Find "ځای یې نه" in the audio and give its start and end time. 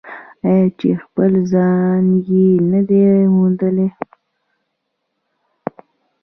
1.53-2.81